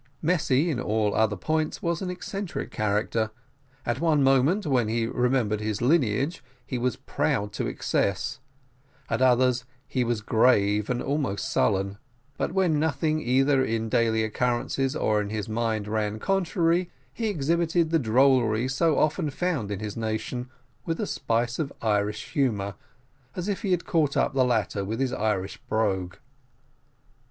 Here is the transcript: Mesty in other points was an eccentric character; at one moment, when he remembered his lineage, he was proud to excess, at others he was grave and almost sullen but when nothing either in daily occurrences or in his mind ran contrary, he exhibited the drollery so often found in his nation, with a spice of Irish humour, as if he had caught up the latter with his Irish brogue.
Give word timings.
Mesty 0.23 0.71
in 0.71 0.79
other 0.83 1.35
points 1.35 1.83
was 1.83 2.01
an 2.01 2.09
eccentric 2.09 2.71
character; 2.71 3.29
at 3.85 3.99
one 3.99 4.23
moment, 4.23 4.65
when 4.65 4.87
he 4.87 5.05
remembered 5.05 5.59
his 5.61 5.79
lineage, 5.79 6.43
he 6.65 6.79
was 6.79 6.95
proud 6.95 7.53
to 7.53 7.67
excess, 7.67 8.39
at 9.11 9.21
others 9.21 9.63
he 9.87 10.03
was 10.03 10.21
grave 10.21 10.89
and 10.89 11.03
almost 11.03 11.51
sullen 11.51 11.99
but 12.35 12.51
when 12.51 12.79
nothing 12.79 13.21
either 13.21 13.63
in 13.63 13.89
daily 13.89 14.23
occurrences 14.23 14.95
or 14.95 15.21
in 15.21 15.29
his 15.29 15.47
mind 15.47 15.87
ran 15.87 16.17
contrary, 16.17 16.89
he 17.13 17.27
exhibited 17.27 17.91
the 17.91 17.99
drollery 17.99 18.67
so 18.67 18.97
often 18.97 19.29
found 19.29 19.69
in 19.69 19.79
his 19.81 19.95
nation, 19.95 20.49
with 20.83 20.99
a 20.99 21.05
spice 21.05 21.59
of 21.59 21.71
Irish 21.79 22.31
humour, 22.31 22.73
as 23.35 23.47
if 23.47 23.61
he 23.61 23.69
had 23.69 23.85
caught 23.85 24.17
up 24.17 24.33
the 24.33 24.45
latter 24.45 24.83
with 24.83 24.99
his 24.99 25.13
Irish 25.13 25.57
brogue. 25.69 26.15